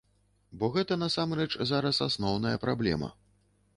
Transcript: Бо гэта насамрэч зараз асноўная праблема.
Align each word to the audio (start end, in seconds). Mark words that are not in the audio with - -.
Бо 0.61 0.69
гэта 0.77 0.97
насамрэч 1.03 1.47
зараз 1.73 2.01
асноўная 2.09 2.55
праблема. 2.65 3.15